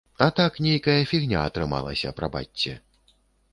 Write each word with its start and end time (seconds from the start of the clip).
А 0.25 0.27
так 0.37 0.55
нейкая 0.65 0.95
фігня 1.11 1.43
атрымалася, 1.51 2.17
прабачце. 2.21 2.77